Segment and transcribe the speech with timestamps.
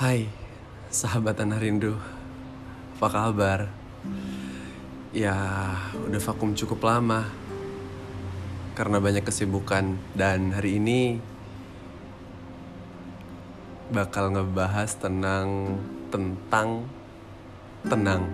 [0.00, 0.24] Hai,
[0.88, 1.92] sahabat Tanah Rindu.
[2.96, 3.68] Apa kabar?
[5.12, 5.36] Ya,
[5.92, 7.28] udah vakum cukup lama.
[8.72, 11.20] Karena banyak kesibukan dan hari ini
[13.92, 15.76] bakal ngebahas tentang
[16.08, 16.88] tentang
[17.84, 18.24] tenang.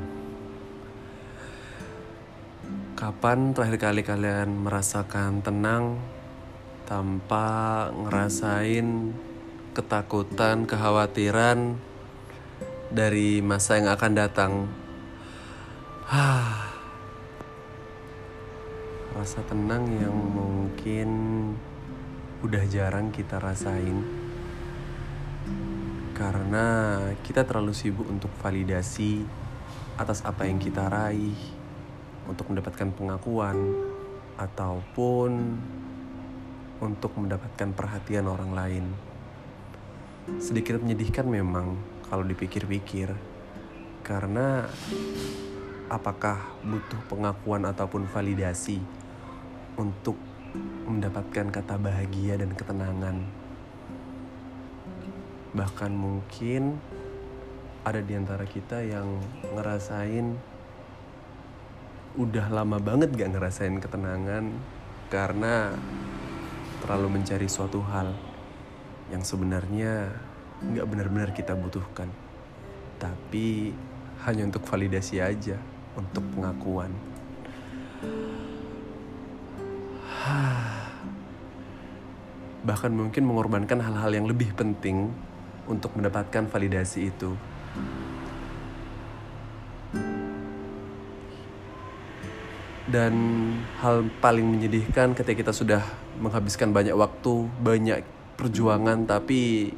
[2.94, 5.98] Kapan terakhir kali kalian merasakan tenang
[6.86, 9.18] tanpa ngerasain
[9.76, 11.76] ketakutan, kekhawatiran
[12.88, 14.52] dari masa yang akan datang.
[19.12, 21.08] Rasa tenang yang mungkin
[22.40, 24.00] udah jarang kita rasain.
[26.16, 29.28] Karena kita terlalu sibuk untuk validasi
[30.00, 31.36] atas apa yang kita raih,
[32.24, 33.60] untuk mendapatkan pengakuan,
[34.40, 35.60] ataupun
[36.80, 39.05] untuk mendapatkan perhatian orang lain
[40.42, 41.78] sedikit menyedihkan memang
[42.10, 43.14] kalau dipikir-pikir.
[44.02, 44.66] Karena
[45.86, 48.82] apakah butuh pengakuan ataupun validasi
[49.78, 50.18] untuk
[50.86, 53.22] mendapatkan kata bahagia dan ketenangan?
[55.54, 56.78] Bahkan mungkin
[57.86, 59.22] ada di antara kita yang
[59.54, 60.34] ngerasain
[62.18, 64.50] udah lama banget gak ngerasain ketenangan
[65.06, 65.76] karena
[66.82, 68.35] terlalu mencari suatu hal
[69.10, 70.10] yang sebenarnya
[70.56, 72.08] nggak benar-benar kita butuhkan,
[72.98, 73.70] tapi
[74.24, 75.60] hanya untuk validasi aja,
[75.94, 76.90] untuk pengakuan.
[82.66, 85.14] Bahkan mungkin mengorbankan hal-hal yang lebih penting
[85.70, 87.38] untuk mendapatkan validasi itu.
[92.86, 93.14] Dan
[93.82, 95.82] hal paling menyedihkan ketika kita sudah
[96.22, 99.72] menghabiskan banyak waktu, banyak perjuangan tapi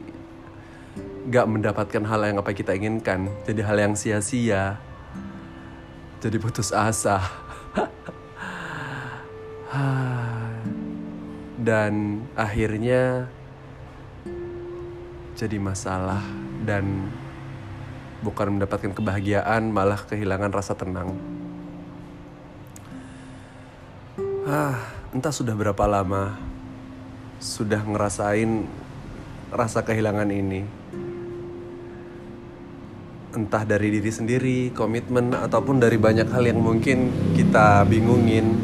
[1.30, 3.30] gak mendapatkan hal yang apa kita inginkan.
[3.46, 4.76] Jadi hal yang sia-sia.
[6.18, 7.22] Jadi putus asa.
[11.68, 13.28] Dan akhirnya
[15.38, 16.24] jadi masalah
[16.66, 17.06] dan
[18.26, 21.14] bukan mendapatkan kebahagiaan malah kehilangan rasa tenang.
[24.48, 26.34] Ah entah sudah berapa lama
[27.38, 28.66] sudah ngerasain
[29.54, 30.66] rasa kehilangan ini.
[33.32, 38.58] Entah dari diri sendiri, komitmen, ataupun dari banyak hal yang mungkin kita bingungin.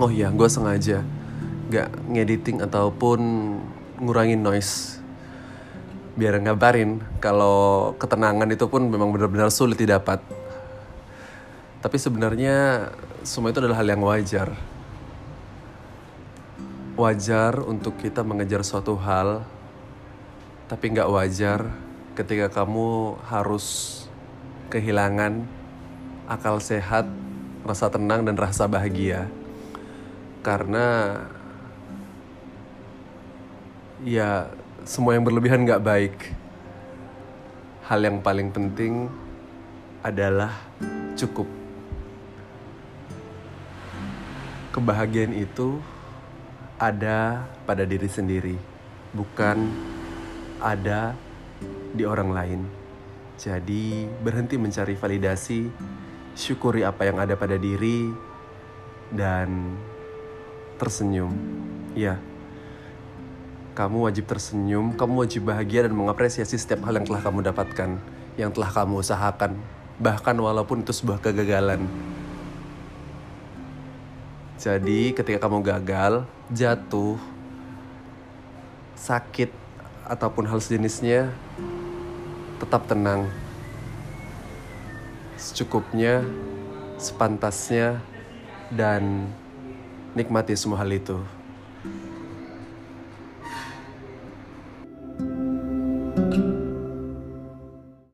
[0.00, 1.04] Oh iya, gue sengaja
[1.70, 3.20] gak ngediting ataupun
[4.00, 4.98] ngurangin noise.
[6.16, 10.18] Biar ngabarin kalau ketenangan itu pun memang benar-benar sulit didapat.
[11.80, 12.88] Tapi sebenarnya
[13.22, 14.69] semua itu adalah hal yang wajar
[17.00, 19.40] wajar untuk kita mengejar suatu hal,
[20.68, 21.72] tapi nggak wajar
[22.12, 24.04] ketika kamu harus
[24.68, 25.48] kehilangan
[26.28, 27.08] akal sehat,
[27.64, 29.32] rasa tenang, dan rasa bahagia.
[30.44, 31.16] Karena
[34.04, 34.52] ya
[34.84, 36.16] semua yang berlebihan nggak baik.
[37.88, 39.08] Hal yang paling penting
[40.04, 40.52] adalah
[41.16, 41.48] cukup.
[44.70, 45.82] Kebahagiaan itu
[46.80, 48.56] ada pada diri sendiri,
[49.12, 49.68] bukan
[50.64, 51.12] ada
[51.92, 52.60] di orang lain.
[53.36, 55.68] Jadi, berhenti mencari validasi,
[56.32, 58.08] syukuri apa yang ada pada diri,
[59.12, 59.76] dan
[60.80, 61.36] tersenyum.
[61.92, 62.16] Ya,
[63.76, 67.90] kamu wajib tersenyum, kamu wajib bahagia dan mengapresiasi setiap hal yang telah kamu dapatkan,
[68.40, 69.52] yang telah kamu usahakan,
[70.00, 71.84] bahkan walaupun itu sebuah kegagalan.
[74.60, 77.16] Jadi ketika kamu gagal, jatuh,
[78.92, 79.48] sakit,
[80.04, 81.32] ataupun hal sejenisnya,
[82.60, 83.24] tetap tenang.
[85.40, 86.20] Secukupnya,
[87.00, 88.04] sepantasnya,
[88.68, 89.32] dan
[90.12, 91.16] nikmati semua hal itu.